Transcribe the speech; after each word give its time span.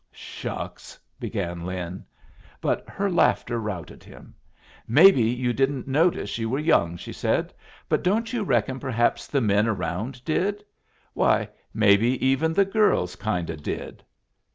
"Shucks!" 0.11 0.97
began 1.19 1.63
Lin. 1.63 2.03
But 2.59 2.89
her 2.89 3.07
laughter 3.07 3.59
routed 3.59 4.03
him. 4.03 4.33
"Maybe 4.87 5.21
you 5.21 5.53
didn't 5.53 5.87
notice 5.87 6.39
you 6.39 6.49
were 6.49 6.57
young," 6.57 6.97
she 6.97 7.13
said. 7.13 7.53
"But 7.87 8.01
don't 8.03 8.33
you 8.33 8.43
reckon 8.43 8.79
perhaps 8.79 9.27
the 9.27 9.41
men 9.41 9.67
around 9.67 10.25
did? 10.25 10.63
Why, 11.13 11.49
maybe 11.71 12.25
even 12.25 12.51
the 12.51 12.65
girls 12.65 13.15
kind 13.15 13.51
o' 13.51 13.55
did!" 13.55 14.03